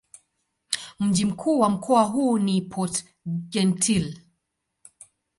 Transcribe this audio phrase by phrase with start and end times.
[0.99, 4.17] Mji mkuu wa mkoa huu ni Port-Gentil.